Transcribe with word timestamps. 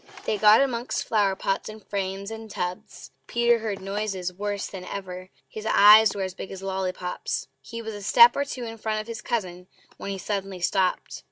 They 0.25 0.39
got 0.39 0.61
amongst 0.61 1.03
flower 1.07 1.35
pots, 1.35 1.69
and 1.69 1.85
frames, 1.87 2.31
and 2.31 2.49
tubs. 2.49 3.11
Peter 3.27 3.59
heard 3.59 3.79
noises 3.79 4.33
worse 4.33 4.65
than 4.65 4.83
ever; 4.83 5.29
his 5.47 5.67
eyes 5.67 6.15
were 6.15 6.23
as 6.23 6.33
big 6.33 6.49
as 6.49 6.63
lolly 6.63 6.91
pops! 6.91 7.47
He 7.61 7.83
was 7.83 7.93
a 7.93 8.01
step 8.01 8.35
or 8.35 8.43
two 8.43 8.63
in 8.63 8.79
front 8.79 8.99
of 8.99 9.05
his 9.05 9.21
cousin 9.21 9.67
when 9.97 10.09
he 10.09 10.17
suddenly 10.17 10.59
stopped. 10.59 11.19